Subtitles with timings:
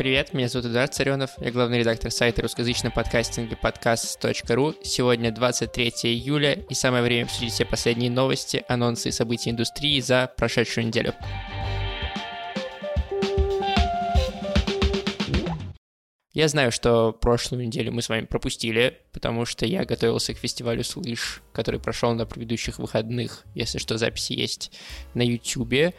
[0.00, 4.74] Привет, меня зовут Эдуард Царенов, я главный редактор сайта русскоязычного подкастинга подкаст.ру.
[4.82, 10.32] Сегодня 23 июля, и самое время обсудить все последние новости, анонсы и события индустрии за
[10.38, 11.12] прошедшую неделю.
[16.32, 20.84] Я знаю, что прошлую неделю мы с вами пропустили, потому что я готовился к фестивалю
[20.84, 24.72] «Слышь», который прошел на предыдущих выходных, если что, записи есть
[25.12, 25.92] на YouTube.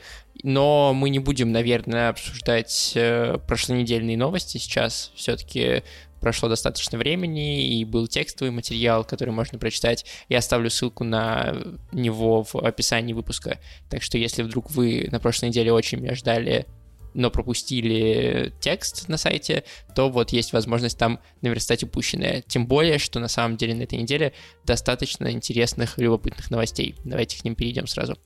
[0.43, 5.11] Но мы не будем, наверное, обсуждать э, прошлонедельные новости сейчас.
[5.15, 5.83] Все-таки
[6.19, 10.05] прошло достаточно времени, и был текстовый материал, который можно прочитать.
[10.29, 11.55] Я оставлю ссылку на
[11.91, 13.59] него в описании выпуска.
[13.89, 16.65] Так что если вдруг вы на прошлой неделе очень меня ждали
[17.13, 19.63] но пропустили текст на сайте,
[19.95, 22.41] то вот есть возможность там наверстать упущенное.
[22.47, 24.33] Тем более, что на самом деле на этой неделе
[24.65, 26.95] достаточно интересных и любопытных новостей.
[27.03, 28.17] Давайте к ним перейдем сразу.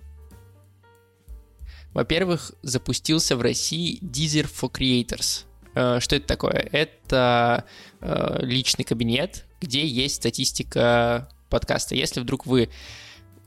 [1.95, 5.45] Во-первых, запустился в России Deezer for Creators.
[5.75, 6.67] Э, что это такое?
[6.73, 7.63] Это
[8.01, 11.95] э, личный кабинет, где есть статистика подкаста.
[11.95, 12.69] Если вдруг вы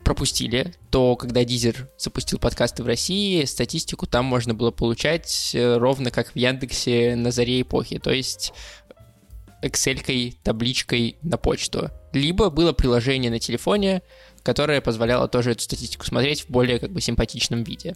[0.02, 6.10] пропустили, то когда Дизер запустил подкасты в России, статистику там можно было получать э, ровно
[6.10, 8.54] как в Яндексе на заре эпохи, то есть
[9.62, 11.90] Excel, табличкой на почту.
[12.14, 14.00] Либо было приложение на телефоне,
[14.42, 17.94] которое позволяло тоже эту статистику смотреть в более как бы симпатичном виде.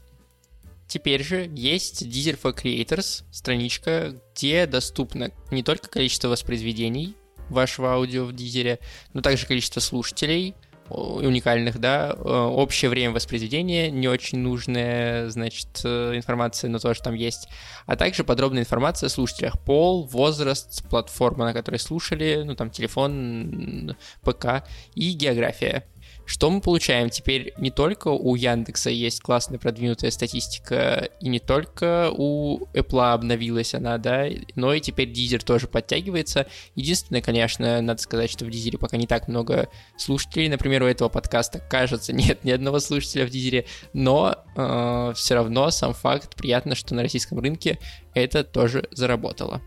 [0.86, 7.16] Теперь же есть Deezer for Creators, страничка, где доступно не только количество воспроизведений
[7.48, 8.78] вашего аудио в Дизере,
[9.12, 10.54] но также количество слушателей–
[10.92, 17.48] уникальных, да, общее время воспроизведения, не очень нужная, значит, э, информация, но тоже там есть,
[17.86, 23.96] а также подробная информация о слушателях, пол, возраст, платформа, на которой слушали, ну, там, телефон,
[24.22, 25.86] ПК и география.
[26.32, 27.10] Что мы получаем?
[27.10, 33.74] Теперь не только у Яндекса есть классная продвинутая статистика, и не только у Apple обновилась
[33.74, 36.46] она, да, но и теперь Deezer тоже подтягивается.
[36.74, 39.68] Единственное, конечно, надо сказать, что в Deezer пока не так много
[39.98, 40.48] слушателей.
[40.48, 45.70] Например, у этого подкаста, кажется, нет ни одного слушателя в Deezer, но э, все равно
[45.70, 47.78] сам факт приятно, что на российском рынке
[48.14, 49.60] это тоже заработало.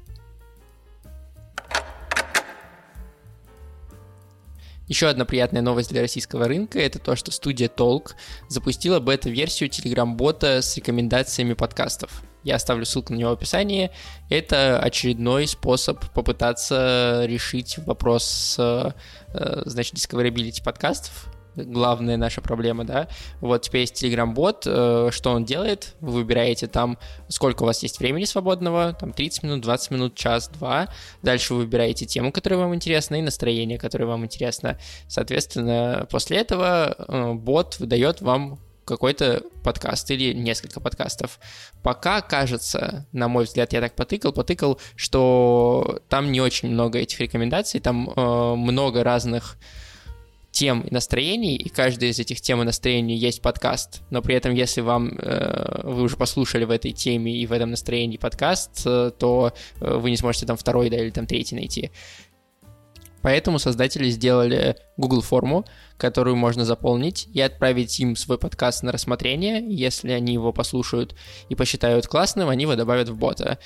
[4.88, 8.12] Еще одна приятная новость для российского рынка– это то, что студия Talk
[8.50, 12.22] запустила бета-версию Telegram-бота с рекомендациями подкастов.
[12.44, 13.90] Я оставлю ссылку на него в описании.
[14.30, 18.92] Это очередной способ попытаться решить вопрос, э,
[19.66, 23.08] значит, discoverability подкастов главная наша проблема, да.
[23.42, 25.96] Вот теперь есть Telegram-бот, э, что он делает?
[26.00, 30.50] Вы выбираете там, сколько у вас есть времени свободного, там 30 минут, 20 минут, час,
[30.50, 30.90] два.
[31.22, 34.80] Дальше вы выбираете тему, которая вам интересна, и настроение, которое вам интересно.
[35.08, 41.40] Соответственно, после этого э, бот выдает вам какой-то подкаст или несколько подкастов.
[41.84, 47.20] Пока кажется, на мой взгляд, я так потыкал, потыкал, что там не очень много этих
[47.20, 49.58] рекомендаций, там э, много разных
[50.56, 54.54] тем и настроений, и каждая из этих тем и настроений есть подкаст, но при этом,
[54.54, 59.12] если вам э, вы уже послушали в этой теме и в этом настроении подкаст, э,
[59.20, 59.52] то
[59.82, 61.92] э, вы не сможете там второй да, или там третий найти.
[63.22, 65.66] Поэтому создатели сделали Google форму,
[65.98, 69.62] которую можно заполнить и отправить им свой подкаст на рассмотрение.
[69.68, 71.16] Если они его послушают
[71.50, 73.60] и посчитают классным, они его добавят в бота.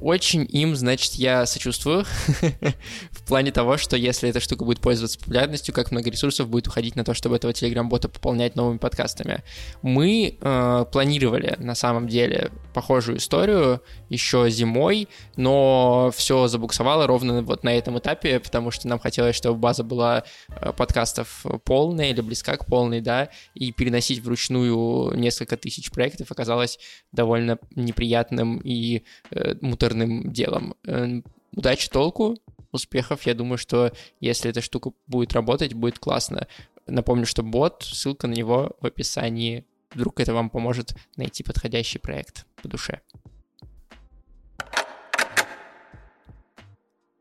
[0.00, 2.04] Очень им, значит, я сочувствую
[3.10, 6.94] в плане того, что если эта штука будет пользоваться популярностью, как много ресурсов будет уходить
[6.94, 9.42] на то, чтобы этого телеграм-бота пополнять новыми подкастами.
[9.82, 17.64] Мы э, планировали на самом деле похожую историю еще зимой, но все забуксовало ровно вот
[17.64, 22.56] на этом этапе, потому что нам хотелось, чтобы база была э, подкастов полная или близка
[22.56, 26.78] к полной, да, и переносить вручную несколько тысяч проектов оказалось
[27.10, 29.54] довольно неприятным и э,
[29.88, 30.74] муторным делом.
[30.86, 31.20] Э,
[31.52, 32.36] удачи толку,
[32.72, 33.22] успехов.
[33.22, 36.46] Я думаю, что если эта штука будет работать, будет классно.
[36.86, 39.64] Напомню, что бот, ссылка на него в описании.
[39.92, 43.00] Вдруг это вам поможет найти подходящий проект по душе.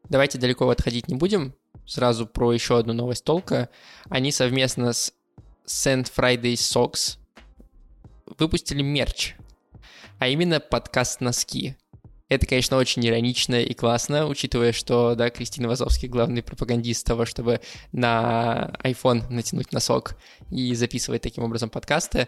[0.10, 1.54] Давайте далеко отходить не будем.
[1.86, 3.70] Сразу про еще одну новость толка.
[4.10, 5.14] Они совместно с
[5.66, 7.18] Sand Friday Socks
[8.38, 9.36] выпустили мерч,
[10.20, 11.78] а именно подкаст носки.
[12.30, 17.62] Это, конечно, очень иронично и классно, учитывая, что, да, Кристина Вазовский главный пропагандист того, чтобы
[17.94, 20.16] на iPhone натянуть носок
[20.52, 22.28] и записывать таким образом подкасты.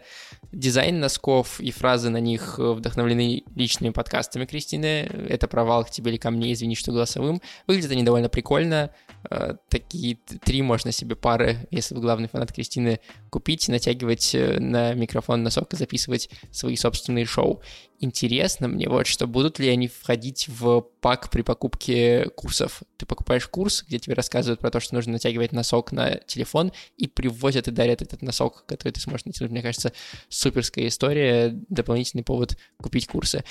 [0.54, 5.10] Дизайн носков и фразы на них вдохновлены личными подкастами Кристины.
[5.28, 7.42] Это провал к тебе или ко мне, извини, что голосовым.
[7.68, 8.92] Выглядят они довольно прикольно.
[9.30, 14.94] Э, такие три можно себе пары, если вы главный фанат Кристины, купить, натягивать э, на
[14.94, 17.62] микрофон носок и записывать свои собственные шоу.
[18.02, 22.82] Интересно мне вот, что будут ли они входить в пак при покупке курсов.
[22.96, 27.08] Ты покупаешь курс, где тебе рассказывают про то, что нужно натягивать носок на телефон, и
[27.08, 29.52] привозят и дарят этот носок, который ты сможешь натянуть.
[29.52, 29.92] Мне кажется,
[30.30, 33.44] суперская история, дополнительный повод купить курсы.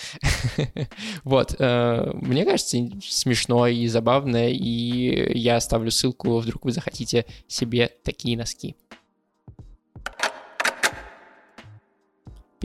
[1.25, 1.55] Вот.
[1.59, 8.37] Э, мне кажется, смешно и забавно, и я оставлю ссылку, вдруг вы захотите себе такие
[8.37, 8.77] носки.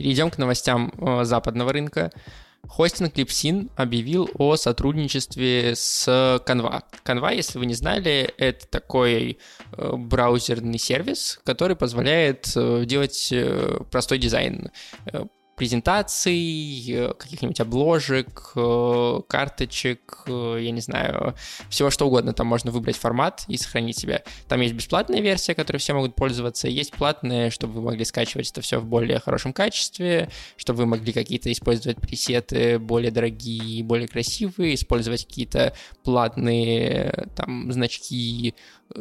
[0.04, 2.12] Перейдем к новостям э, западного рынка.
[2.68, 6.06] Хостинг Lipsin объявил о сотрудничестве с
[6.46, 6.82] Canva.
[7.06, 9.38] Canva, если вы не знали, это такой
[9.78, 13.34] э, браузерный сервис, который позволяет э, делать
[13.92, 14.72] простой дизайн
[15.56, 21.36] презентаций, э, каких-нибудь обложек, э, карточек, э, я не знаю,
[21.70, 22.34] всего что угодно.
[22.34, 24.24] Там можно выбрать формат и сохранить себе.
[24.48, 28.62] Там есть бесплатная версия, которой все могут пользоваться, есть платная, чтобы вы могли скачивать это
[28.62, 34.76] все в более хорошем качестве, чтобы вы могли какие-то использовать пресеты более дорогие, более красивые,
[34.76, 35.74] использовать какие-то
[36.04, 38.56] платные там значки,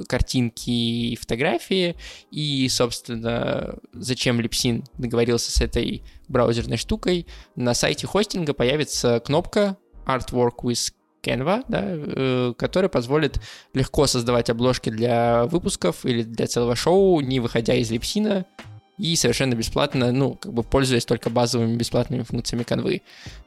[0.08, 1.96] картинки и фотографии.
[2.30, 7.26] И, собственно, зачем Липсин договорился с этой браузерной штукой?
[7.56, 9.76] На сайте хостинга появится кнопка
[10.06, 10.92] Artwork with
[11.22, 13.40] Canva, да, э, которая позволит
[13.74, 18.44] легко создавать обложки для выпусков или для целого шоу, не выходя из липсина
[18.98, 23.02] и совершенно бесплатно, ну, как бы пользуясь только базовыми бесплатными функциями канвы.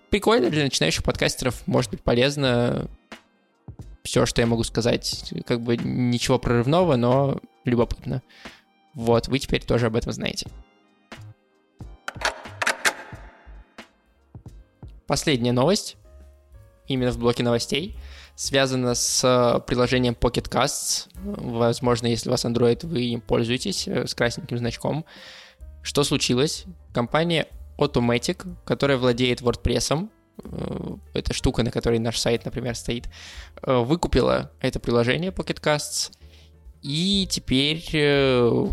[0.10, 2.88] Прикольно для начинающих подкастеров, может быть полезно,
[4.06, 5.34] все, что я могу сказать.
[5.46, 8.22] Как бы ничего прорывного, но любопытно.
[8.94, 10.48] Вот, вы теперь тоже об этом знаете.
[15.08, 15.98] Последняя новость,
[16.88, 17.98] именно в блоке новостей,
[18.36, 21.10] связана с приложением Pocket Casts.
[21.16, 25.06] Возможно, если у вас Android, вы им пользуетесь э, с красненьким значком.
[25.82, 26.66] Что случилось?
[26.94, 27.48] Компания
[27.78, 30.10] Automatic, которая владеет WordPress,
[31.18, 33.08] Эта штука, на которой наш сайт, например, стоит,
[33.62, 36.12] э, выкупила это приложение Pocket Casts
[36.82, 38.68] и теперь э,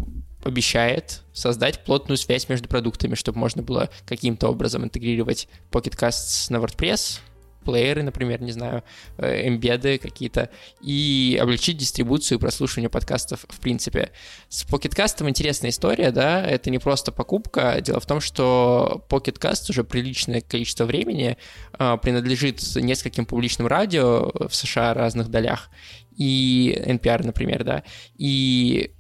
[0.45, 6.57] обещает создать плотную связь между продуктами, чтобы можно было каким-то образом интегрировать Pocket Casts на
[6.57, 7.21] WordPress,
[7.63, 8.83] плееры, например, не знаю,
[9.19, 10.51] э, эмбеды какие-то,
[10.81, 14.11] и облегчить дистрибуцию и прослушивание подкастов в принципе.
[14.49, 19.85] С PocketCast интересная история, да, это не просто покупка, дело в том, что PocketCast уже
[19.85, 21.37] приличное количество времени
[21.79, 25.71] э, принадлежит нескольким публичным радио в США разных долях,
[26.17, 27.83] и NPR, например, да,
[28.19, 28.93] и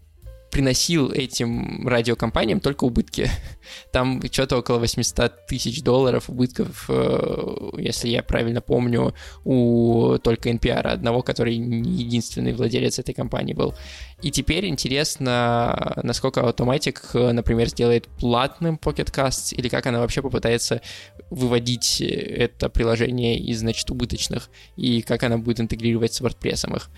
[0.52, 3.30] приносил этим радиокомпаниям только убытки.
[3.92, 9.14] Там что-то около 800 тысяч долларов убытков, э, если я правильно помню,
[9.44, 13.74] у только NPR, одного, который не единственный владелец этой компании был.
[14.20, 20.82] И теперь интересно, насколько Automatic, например, сделает платным Pocket Casts, или как она вообще попытается
[21.30, 26.90] выводить это приложение из, значит, убыточных, и как она будет интегрировать с WordPress их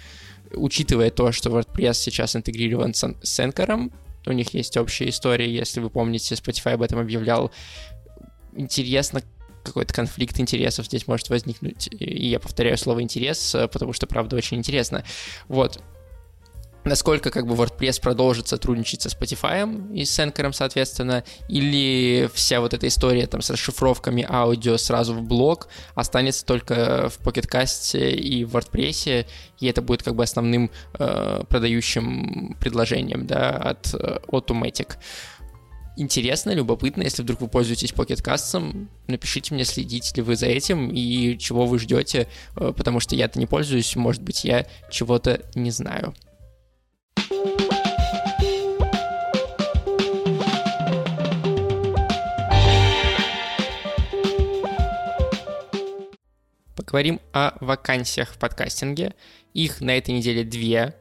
[0.56, 3.92] учитывая то, что WordPress сейчас интегрирован с, с Anchor,
[4.26, 7.50] у них есть общая история, если вы помните, Spotify об этом объявлял.
[8.54, 9.22] Интересно,
[9.62, 11.88] какой-то конфликт интересов здесь может возникнуть.
[11.92, 15.04] И я повторяю слово интерес, потому что, правда, очень интересно.
[15.48, 15.82] Вот
[16.84, 22.74] насколько как бы WordPress продолжит сотрудничать со Spotify и с Anchor, соответственно, или вся вот
[22.74, 28.44] эта история там с расшифровками аудио сразу в блог останется только в Pocket Cast и
[28.44, 29.26] в WordPress,
[29.60, 34.96] и это будет как бы основным э, продающим предложением, да, от э, Automatic.
[35.96, 40.90] Интересно, любопытно, если вдруг вы пользуетесь Pocket Cast, напишите мне, следите ли вы за этим
[40.90, 42.26] и чего вы ждете,
[42.56, 46.14] э, потому что я-то не пользуюсь, может быть, я чего-то не знаю.
[56.86, 59.14] Поговорим о вакансиях в подкастинге.
[59.54, 60.94] Их на этой неделе две.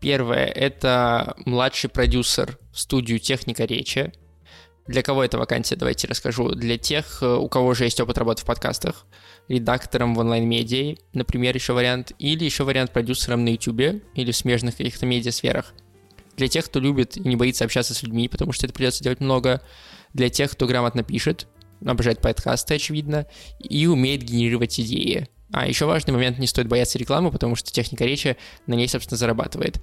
[0.00, 4.12] Первое— это младший продюсер в студию «Техника речи».
[4.86, 6.50] Для кого эта вакансия, давайте расскажу.
[6.50, 9.04] Для тех, э, у кого уже есть опыт работы в подкастах,
[9.48, 14.76] редактором в онлайн-медиа, например, еще вариант, или еще вариант продюсером на YouTube или в смежных
[14.76, 15.74] каких-то медиасферах.
[16.36, 19.20] Для тех, кто любит и не боится общаться с людьми, потому что это придется делать
[19.20, 19.60] много.
[20.14, 21.48] Для тех, кто грамотно пишет,
[21.84, 23.26] обожает подкасты, очевидно,
[23.58, 25.28] и умеет генерировать идеи.
[25.52, 29.16] А еще важный момент, не стоит бояться рекламы, потому что техника речи на ней, собственно,
[29.16, 29.80] зарабатывает.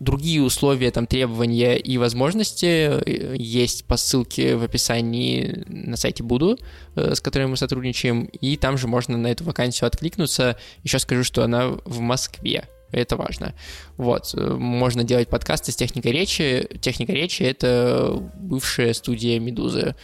[0.00, 6.56] Другие условия, там, требования и возможности э, есть по ссылке в описании на сайте Буду,
[6.94, 10.56] э, с которым мы сотрудничаем, и там же можно на эту вакансию откликнуться.
[10.84, 12.68] Еще скажу, что она в Москве.
[12.92, 13.54] Это важно.
[13.96, 14.34] Вот.
[14.34, 16.68] Э, можно делать подкасты с техникой речи.
[16.80, 19.96] Техника речи— это бывшая студия «Медузы».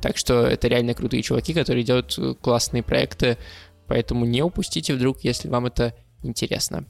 [0.00, 3.36] Так что это реально крутые чуваки, которые делают классные проекты,
[3.86, 6.86] поэтому не упустите вдруг, если вам это интересно.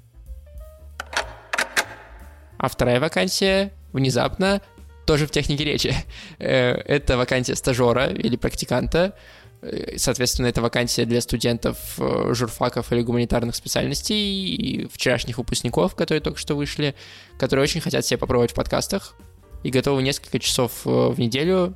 [2.59, 4.61] А вторая вакансия внезапно
[5.07, 5.95] тоже в технике речи.
[6.38, 9.14] Э, это вакансия стажера или практиканта.
[9.62, 16.21] Э, соответственно, это вакансия для студентов э, журфаков или гуманитарных специальностей и вчерашних выпускников, которые
[16.21, 16.95] только что вышли,
[17.38, 19.17] которые очень хотят себя попробовать в подкастах
[19.64, 21.75] и готовы несколько часов в неделю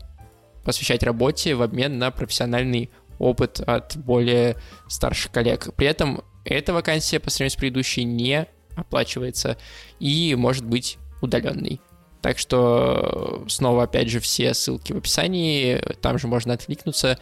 [0.64, 4.56] посвящать работе в обмен на профессиональный опыт от более
[4.88, 5.74] старших коллег.
[5.76, 9.56] При этом эта вакансия по сравнению с предыдущей не оплачивается
[10.00, 11.80] и может быть удаленный.
[12.20, 17.18] Так что снова, опять же, все ссылки в описании, там же можно откликнуться.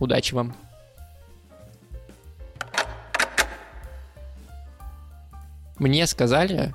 [0.00, 0.56] Удачи вам!
[5.78, 6.72] Мне сказали,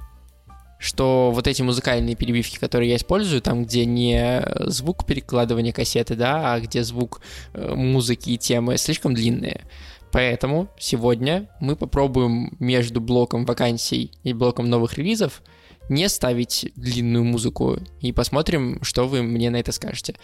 [0.80, 6.54] что вот эти музыкальные перебивки, которые я использую, там, где не звук перекладывания кассеты, да,
[6.54, 7.22] а где звук
[7.54, 9.66] э, музыки и темы, слишком длинные.
[10.12, 15.44] Поэтому сегодня мы попробуем между блоком вакансий и блоком новых релизов
[15.90, 20.16] не ставить длинную музыку и посмотрим, что вы мне на это скажете.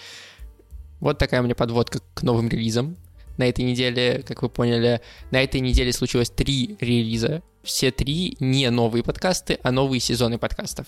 [1.00, 2.97] Вот такая у меня подводка к новым релизам.
[3.38, 7.41] На этой неделе, как вы поняли, на этой неделе случилось три релиза.
[7.65, 10.86] Все три не новые подкасты, а новые сезоны подкастов.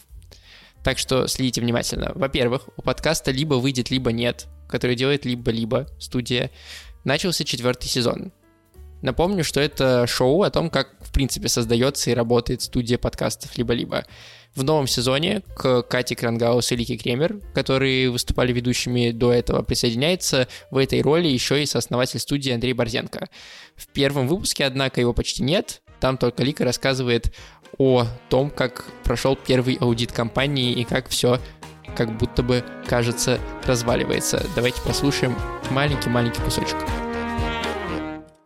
[0.83, 2.11] Так что следите внимательно.
[2.13, 6.51] Во-первых, у подкаста либо выйдет, либо нет, который делает либо-либо студия.
[7.03, 8.31] Начался четвертый сезон.
[9.01, 14.05] Напомню, что это шоу о том, как, в принципе, создается и работает студия подкастов либо-либо.
[14.53, 20.47] В новом сезоне к Кате Крангаус и Лике Кремер, которые выступали ведущими до этого, присоединяется
[20.69, 23.29] в этой роли еще и сооснователь студии Андрей Борзенко.
[23.75, 25.81] В первом выпуске, однако, его почти нет.
[25.99, 27.33] Там только Лика рассказывает
[27.77, 31.39] о том, как прошел первый аудит компании и как все
[31.95, 34.45] как будто бы, кажется, разваливается.
[34.55, 35.35] Давайте послушаем
[35.71, 36.75] маленький-маленький кусочек.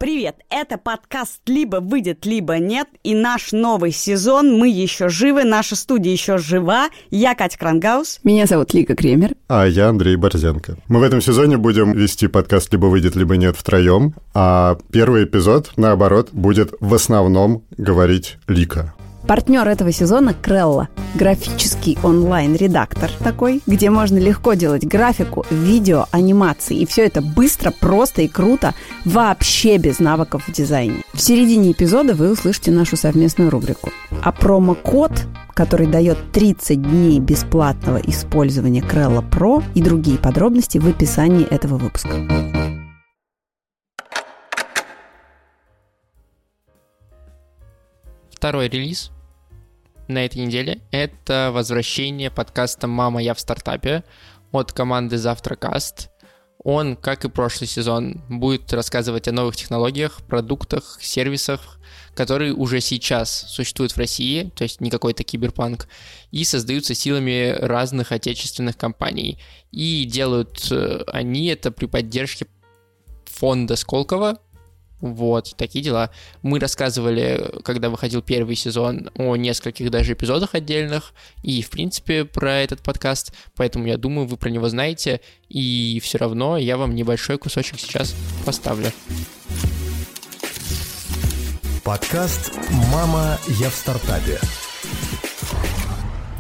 [0.02, 5.76] Привет, это подкаст «Либо выйдет, либо нет» и наш новый сезон «Мы еще живы», наша
[5.76, 6.90] студия еще жива.
[7.12, 8.20] Я Катя Крангаус.
[8.24, 9.36] Меня зовут Лика Кремер.
[9.48, 10.78] А я Андрей Борзенко.
[10.88, 15.74] Мы в этом сезоне будем вести подкаст «Либо выйдет, либо нет» втроем, а первый эпизод,
[15.78, 18.96] наоборот, будет в основном говорить Лика.
[19.32, 20.90] Партнер этого сезона Крелла.
[21.16, 26.76] Графический онлайн-редактор такой, где можно легко делать графику, видео, анимации.
[26.76, 28.74] И все это быстро, просто и круто,
[29.06, 31.04] вообще без навыков в дизайне.
[31.14, 33.92] В середине эпизода вы услышите нашу совместную рубрику.
[34.22, 35.14] А промокод
[35.54, 42.18] который дает 30 дней бесплатного использования Крелла Pro и другие подробности в описании этого выпуска.
[48.30, 49.12] Второй релиз
[50.12, 54.04] на этой неделе— это возвращение подкаста «Мама, я в стартапе»
[54.52, 56.10] от команды Завтракаст.
[56.64, 61.80] Он, как и прошлый сезон, будет рассказывать о новых технологиях, продуктах, сервисах,
[62.14, 65.88] которые уже сейчас существуют в России, то есть не какой-то киберпанк,
[66.30, 69.40] и создаются силами разных отечественных компаний.
[69.72, 72.46] И делают э, они это при поддержке
[73.26, 74.40] фонда Сколково,
[75.02, 76.12] вот, такие дела.
[76.42, 82.60] Мы рассказывали, когда выходил первый сезон, о нескольких даже эпизодах отдельных, и, в принципе, про
[82.62, 87.38] этот подкаст, поэтому я думаю, вы про него знаете, и все равно я вам небольшой
[87.38, 88.16] кусочек сейчас
[88.46, 88.92] поставлю.
[91.84, 92.54] Подкаст
[92.92, 94.40] «Мама, я в стартапе».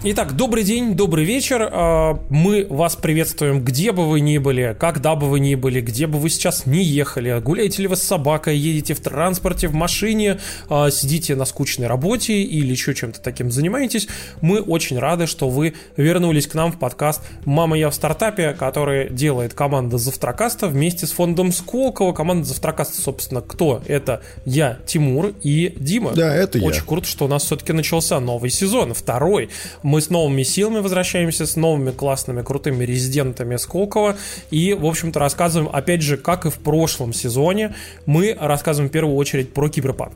[0.03, 1.69] Итак, добрый день, добрый вечер.
[1.71, 6.07] А, мы вас приветствуем, где бы вы ни были, когда бы вы ни были, где
[6.07, 7.39] бы вы сейчас не ехали.
[7.39, 10.39] Гуляете ли вы с собакой, едете в транспорте, в машине,
[10.69, 14.07] а, сидите на скучной работе или еще чем-то таким занимаетесь.
[14.41, 19.07] Мы очень рады, что вы вернулись к нам в подкаст «Мама, я в стартапе», который
[19.11, 22.13] делает команда Завтракаста вместе с фондом Сколково.
[22.13, 23.83] Команда Завтракаста, собственно, кто?
[23.85, 26.13] Это я, Тимур и Дима.
[26.15, 26.69] Да, это очень я.
[26.69, 29.49] Очень круто, что у нас все-таки начался новый сезон, второй
[29.91, 34.15] мы с новыми силами возвращаемся, с новыми классными, крутыми резидентами Сколково.
[34.49, 39.17] И, в общем-то, рассказываем, опять же, как и в прошлом сезоне, мы рассказываем в первую
[39.17, 40.13] очередь про киберпанк.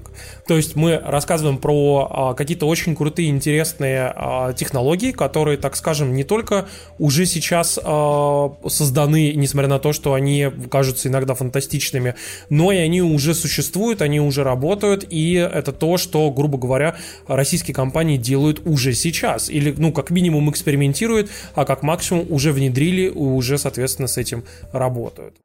[0.48, 6.16] То есть мы рассказываем про а, какие-то очень крутые, интересные а, технологии, которые, так скажем,
[6.16, 12.16] не только уже сейчас а, созданы, несмотря на то, что они кажутся иногда фантастичными,
[12.50, 16.96] но и они уже существуют, они уже работают, и это то, что, грубо говоря,
[17.28, 19.50] российские компании делают уже сейчас.
[19.50, 24.44] Или или, ну, как минимум экспериментируют, а как максимум уже внедрили уже, соответственно, с этим
[24.72, 25.36] работают.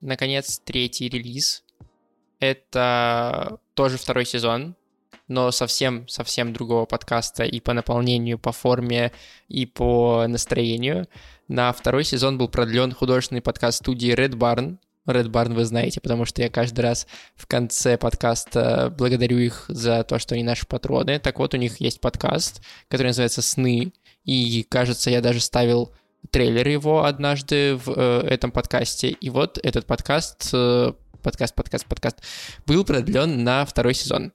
[0.00, 1.64] Наконец, третий релиз.
[2.40, 4.74] Это тоже второй сезон.
[5.28, 9.12] но совсем-совсем другого подкаста и по наполнению, по форме,
[9.48, 11.08] и по настроению.
[11.48, 16.24] На второй сезон был продлен художественный подкаст студии Red Barn, Red Barn вы знаете, потому
[16.24, 17.06] что я каждый раз
[17.36, 21.18] в конце подкаста благодарю их за то, что они наши патроны.
[21.18, 23.92] Так вот, у них есть подкаст, который называется «Сны»,
[24.24, 25.92] и, кажется, я даже ставил
[26.30, 29.10] трейлер его однажды в э, этом подкасте.
[29.10, 30.92] И вот этот подкаст, э,
[31.22, 32.22] подкаст, подкаст, подкаст,
[32.66, 34.32] был продлен на второй сезон.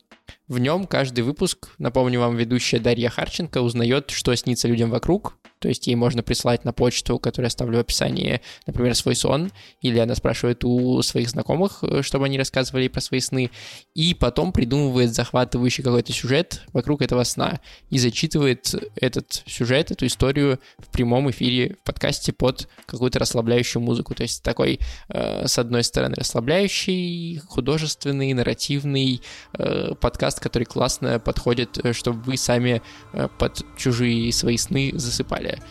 [0.47, 5.67] В нем каждый выпуск, напомню вам, ведущая Дарья Харченко узнает, что снится людям вокруг, то
[5.67, 9.51] есть ей можно прислать на почту, которую я оставлю в описании, например, свой сон,
[9.81, 13.51] или она спрашивает у своих знакомых, э, чтобы они рассказывали про свои сны,
[13.93, 20.59] и потом придумывает захватывающий какой-то сюжет вокруг этого сна и зачитывает этот сюжет, эту историю
[20.77, 24.15] в прямом эфире в подкасте под какую-то расслабляющую музыку.
[24.15, 29.21] То есть такой, э, с одной стороны, расслабляющий, художественный, нарративный
[29.57, 35.48] э, подкаст, который классно подходит, э, чтобы вы сами э, под чужие свои сны засыпали
[35.49, 35.63] далее.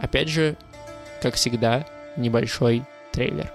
[0.00, 0.56] Опять же,
[1.22, 1.86] как всегда,
[2.16, 3.50] небольшой трейлер.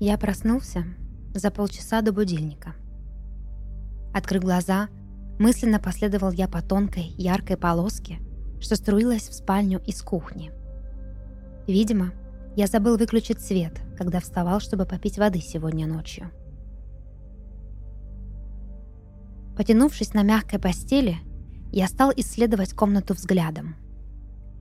[0.00, 0.84] Я проснулся
[1.34, 2.74] за полчаса до будильника.
[4.14, 4.88] Открыв глаза,
[5.38, 8.18] мысленно последовал я по тонкой, яркой полоске,
[8.60, 10.52] что струилась в спальню из кухни.
[11.68, 12.12] Видимо,
[12.56, 16.30] я забыл выключить свет, когда вставал, чтобы попить воды сегодня ночью.
[19.54, 21.18] Потянувшись на мягкой постели,
[21.70, 23.76] я стал исследовать комнату взглядом.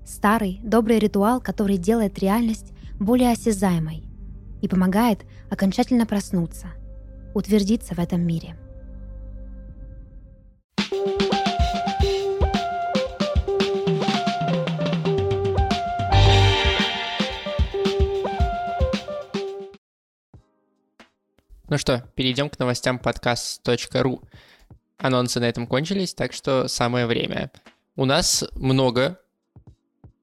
[0.06, 4.04] Старый, добрый ритуал, который делает реальность более осязаемой
[4.62, 6.68] и помогает окончательно проснуться,
[7.34, 8.58] утвердиться в этом мире–
[21.70, 24.22] Ну что, перейдем к новостям подкаст.ру.
[25.00, 27.52] Анонсы на этом кончились, так что самое время.
[27.98, 29.20] У нас много,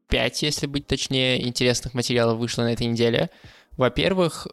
[0.08, 3.28] пять, если быть точнее, интересных материалов вышло на этой неделе.
[3.76, 4.46] Во-первых,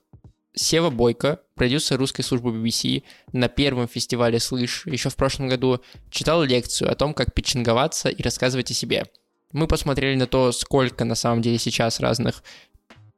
[0.53, 6.43] Сева Бойко, продюсер русской службы BBC, на первом фестивале «Слышь» еще в прошлом году читал
[6.43, 9.05] лекцию о том, как питчинговаться и рассказывать о себе.
[9.53, 12.43] Мы посмотрели на то, сколько на самом деле сейчас разных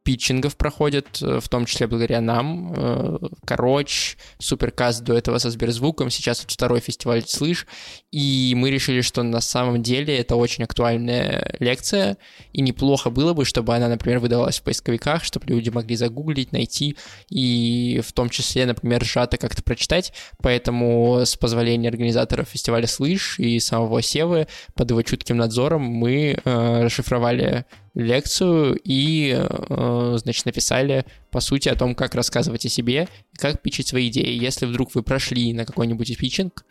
[0.04, 2.74] питчингов проходят, э, в том числе благодаря нам.
[2.76, 7.66] Э, Короче, Суперкаст до этого со Сберзвуком, сейчас вот второй фестиваль «Слышь»,
[8.12, 12.18] и мы решили, что на самом деле это очень актуальная лекция,
[12.52, 16.98] и неплохо было бы, чтобы она, например, выдавалась в поисковиках, чтобы люди могли загуглить, найти,
[17.30, 23.60] и в том числе, например, сжато как-то прочитать, поэтому с позволения организаторов фестиваля «Слышь» и
[23.60, 31.40] самого Севы под его чутким надзором мы э, расшифровали лекцию и, э, значит, написали, по
[31.40, 34.34] сути, о том, как рассказывать о себе как пичить свои идеи.
[34.34, 36.66] Если вдруг вы прошли на какой-нибудь питчинг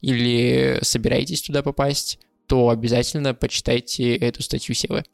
[0.00, 5.04] или собираетесь туда попасть, то обязательно почитайте эту статью Севы.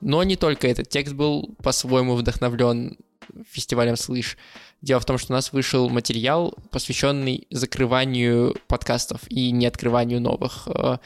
[0.00, 2.98] Но не только этот текст был по-своему вдохновлен
[3.50, 4.36] фестивалем «Слышь».
[4.82, 10.68] Дело в том, что у нас вышел материал, посвященный закрыванию подкастов и не открыванию новых.
[10.68, 10.98] Э,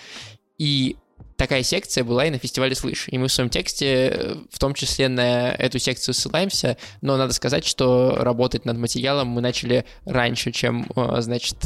[0.59, 0.97] и
[1.37, 3.07] такая секция была и на фестивале «Слышь».
[3.09, 7.33] И мы в своем тексте э, в том числе на эту секцию ссылаемся, но надо
[7.33, 11.59] сказать, что работать над материалом мы начали раньше, чем, э, значит,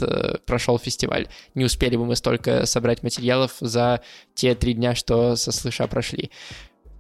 [0.45, 1.27] прошел фестиваль.
[1.55, 4.03] Не успели бы мы столько собрать материалов за
[4.35, 6.31] те три дня, что со «Слыша» прошли.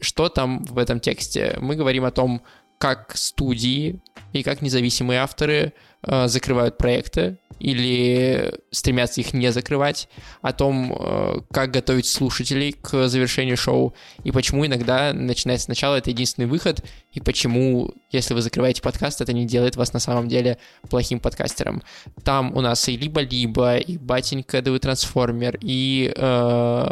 [0.00, 1.56] Что там в этом тексте?
[1.60, 2.42] Мы говорим о том,
[2.84, 4.02] как студии
[4.34, 10.10] и как независимые авторы э, закрывают проекты или стремятся их не закрывать,
[10.42, 16.10] о том, э, как готовить слушателей к завершению шоу, и почему иногда начинается сначала это
[16.10, 20.58] единственный выход, и почему, если вы закрываете подкаст, это не делает вас на самом деле
[20.90, 21.82] плохим подкастером.
[22.22, 26.86] Там у нас и либо-либо, и батенька Довый Трансформер, и э,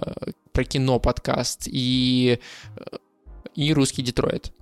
[0.55, 2.39] про кино подкаст, и,
[2.77, 2.97] э,
[3.55, 4.55] и русский Детройт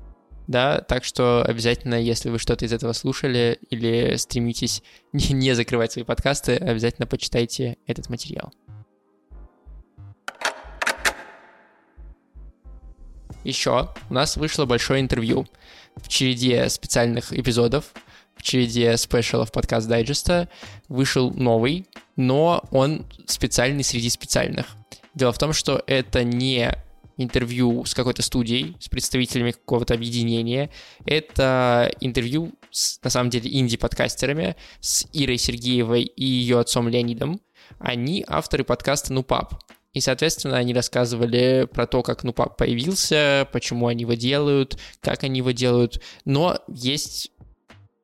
[0.50, 4.82] да, так что обязательно, если вы что-то из этого слушали или стремитесь
[5.12, 8.52] не, закрывать свои подкасты, обязательно почитайте этот материал.
[13.44, 15.46] Еще у нас вышло большое интервью
[15.94, 17.84] в череде специальных эпизодов,
[18.34, 20.48] в череде спешалов подкаст дайджеста
[20.88, 21.86] вышел новый,
[22.16, 24.66] но он специальный среди специальных.
[25.14, 26.74] Дело в том, что это не
[27.22, 30.70] интервью с какой-то студией, с представителями какого-то объединения.
[31.04, 37.40] Это интервью с, на самом деле, инди-подкастерами, с Ирой Сергеевой и ее отцом Леонидом.
[37.78, 39.62] Они авторы подкаста «Нупап».
[39.92, 45.38] И, соответственно, они рассказывали про то, как Нупап появился, почему они его делают, как они
[45.38, 46.00] его делают.
[46.24, 47.32] Но есть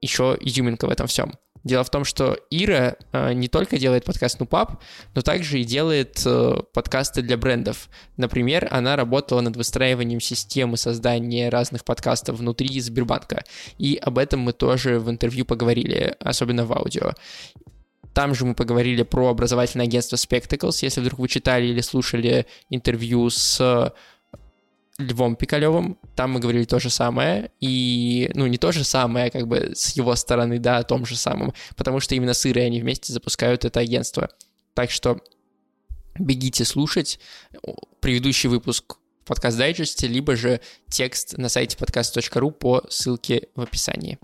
[0.01, 1.35] еще изюминка в этом всем.
[1.67, 4.81] Дело в том, что Ира э, не только делает подкаст Нупап,
[5.17, 7.89] но также и делает э, подкасты для брендов.
[8.17, 13.43] Например, она работала над выстраиванием системы создания разных подкастов внутри Сбербанка.
[13.79, 17.15] И об этом мы тоже в интервью поговорили, особенно в аудио.
[18.15, 20.79] Там же мы поговорили про образовательное агентство Spectacles.
[20.83, 23.93] Если вдруг вы читали или слушали интервью с
[24.99, 29.47] Львом Пикалевым, там мы говорили то же самое, и, ну, не то же самое, как
[29.47, 32.81] бы, с его стороны, да, о том же самом, потому что именно с Ирой они
[32.81, 34.31] вместе запускают это агентство.
[34.73, 35.21] Так что
[36.19, 37.21] бегите слушать
[38.01, 44.19] предыдущий выпуск в подкаст дайджесте, либо же текст на сайте podcast.ru по ссылке в описании.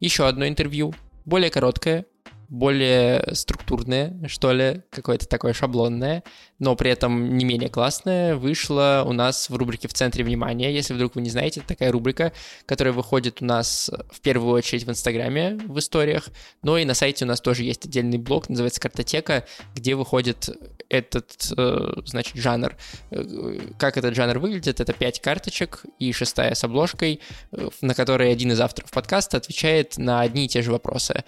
[0.00, 2.04] Еще одно интервью, более короткое,
[2.48, 6.22] более структурное, что ли, какое-то такое шаблонное,
[6.58, 10.72] но при этом не менее классное, вышло у нас в рубрике «В центре внимания».
[10.72, 12.32] Если вдруг вы не знаете, это такая рубрика,
[12.66, 16.28] которая выходит у нас в первую очередь в Инстаграме, в историях,
[16.62, 20.48] но и на сайте у нас тоже есть отдельный блог, называется «Картотека», где выходит
[20.88, 22.76] этот, э, значит, жанр.
[23.10, 24.80] Э, как этот жанр выглядит?
[24.80, 27.20] Это пять карточек и шестая с обложкой,
[27.52, 31.24] э, на которой один из авторов подкаста отвечает на одни и те же вопросы.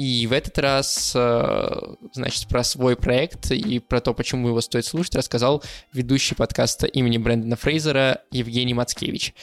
[0.00, 4.86] И в этот раз, э, значит, про свой проект и про то, почему его стоит
[4.86, 9.34] слушать, рассказал ведущий подкаста имени Брэндона Фрейзера Евгений Мацкевич.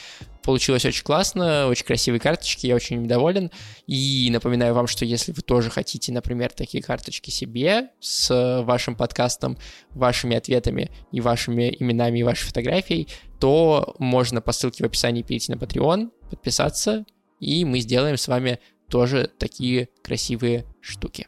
[0.42, 3.52] Получилось очень классно, очень красивые карточки, я очень доволен.
[3.86, 9.60] И напоминаю вам, что если вы тоже хотите, например, такие карточки себе с вашим подкастом,
[9.92, 15.52] вашими ответами и вашими именами и вашей фотографией, то можно по ссылке в описании перейти
[15.54, 17.06] на Patreon, подписаться,
[17.40, 21.28] и мы сделаем с вами тоже такие красивые штуки.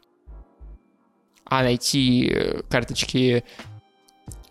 [1.46, 3.44] А найти э, карточки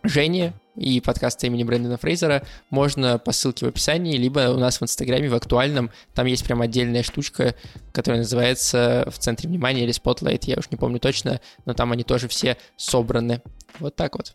[0.05, 4.85] Жени и подкаста имени Брэндона Фрейзера можно по ссылке в описании, либо у нас в
[4.85, 5.91] Инстаграме в актуальном.
[6.15, 7.57] Там есть прям отдельная штучка,
[7.93, 12.05] которая называется в центре внимания или Spotlight, я уж не помню точно, но там они
[12.05, 13.43] тоже все собраны.
[13.81, 14.35] Вот так вот.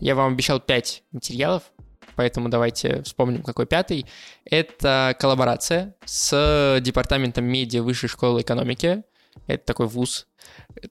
[0.00, 1.62] Я вам обещал 5 материалов,
[2.18, 4.04] поэтому давайте вспомним, какой пятый.
[4.44, 9.04] Это коллаборация с Департаментом медиа Высшей школы экономики.
[9.46, 10.26] Это такой вуз.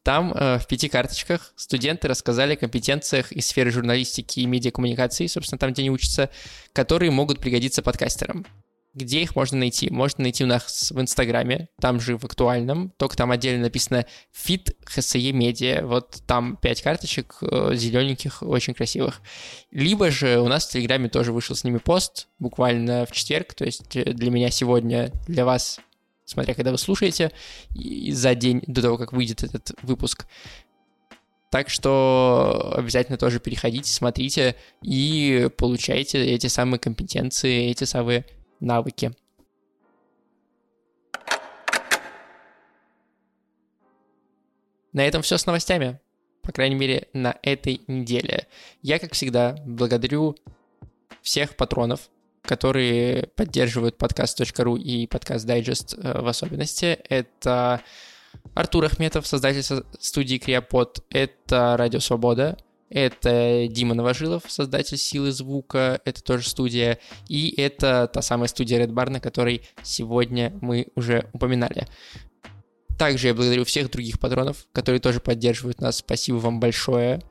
[0.04, 5.60] Там э, в пяти карточках студенты рассказали о компетенциях из сферы журналистики и медиакоммуникации, собственно,
[5.60, 6.30] там, где они учатся,
[6.72, 8.46] которые могут пригодиться подкастерам.
[8.98, 9.92] Где их можно найти?
[9.92, 14.74] Можно найти у нас в Инстаграме, там же в актуальном, только там отдельно написано Fit
[14.88, 15.86] HSE Media.
[15.86, 19.22] Вот там пять карточек э, зелененьких, очень красивых.
[19.70, 23.66] Либо же у нас в Телеграме тоже вышел с ними пост, буквально в четверг, то
[23.66, 25.80] есть э, для меня сегодня, для вас,
[26.26, 27.32] смотря когда вы слушаете,
[27.76, 30.26] и за день до того, как выйдет этот выпуск.
[31.52, 38.26] Так что обязательно тоже переходите, смотрите и получайте эти самые компетенции, эти самые
[38.60, 39.14] навыки.
[44.94, 46.00] На этом все с новостями.
[46.42, 48.48] По крайней мере, на этой неделе.
[48.82, 50.36] Я, как всегда, благодарю
[51.22, 52.10] всех патронов,
[52.42, 56.98] которые поддерживают подкаст.ру и подкаст Дайджест э, в особенности.
[57.10, 57.82] Это
[58.54, 59.62] Артур Ахметов, создатель
[60.00, 61.04] студии Криопод.
[61.10, 62.58] Это Радио Свобода.
[62.90, 67.00] Это Дима Новожилов, создатель силы звука, это тоже студия.
[67.28, 71.88] И это та самая студия Red Bar, на которой сегодня мы уже упоминали.
[72.98, 75.98] Также я благодарю всех других патронов, которые тоже поддерживают нас.
[75.98, 77.22] Спасибо вам большое.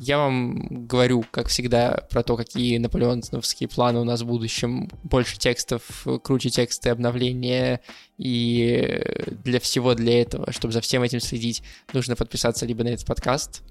[0.00, 4.90] Я вам говорю, как всегда, про то, какие наполеоновские планы у нас в будущем.
[5.02, 7.80] Больше текстов, круче тексты, обновления.
[8.18, 9.02] И
[9.44, 11.62] для всего для этого, чтобы за всем этим следить,
[11.94, 13.62] нужно подписаться либо на этот подкаст,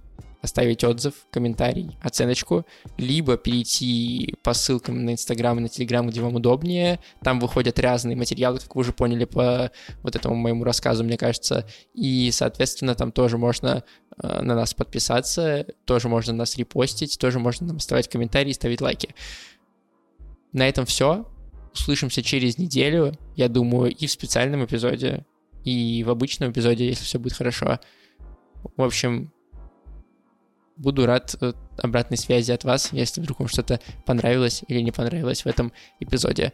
[0.42, 2.66] оставить отзыв, комментарий, оценочку,
[2.98, 7.00] либо перейти по ссылкам на Инстаграм и на Телеграм, где вам удобнее.
[7.22, 9.72] Там выходят разные материалы, как вы уже поняли по
[10.04, 11.68] вот этому моему рассказу, мне кажется.
[11.94, 13.84] И, соответственно, там тоже можно
[14.22, 19.16] э, на нас подписаться, тоже можно нас репостить, тоже можно нам оставлять комментарии, ставить лайки.
[20.54, 21.28] На этом все.
[21.74, 25.26] Услышимся через неделю, я думаю, и в специальном эпизоде,
[25.64, 27.80] и в обычном эпизоде, если все будет хорошо.
[28.76, 29.32] В общем,
[30.78, 35.44] буду рад э, обратной связи от вас, если вдруг вам что-то понравилось или не понравилось
[35.44, 36.54] в этом эпизоде.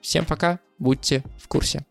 [0.00, 1.84] Всем пока, будьте в курсе.